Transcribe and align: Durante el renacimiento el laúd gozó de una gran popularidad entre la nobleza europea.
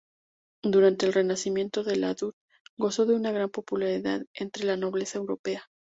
Durante 0.63 1.05
el 1.05 1.13
renacimiento 1.13 1.81
el 1.87 2.01
laúd 2.01 2.33
gozó 2.75 3.05
de 3.05 3.13
una 3.13 3.31
gran 3.31 3.51
popularidad 3.51 4.25
entre 4.33 4.65
la 4.65 4.75
nobleza 4.75 5.19
europea. 5.19 5.67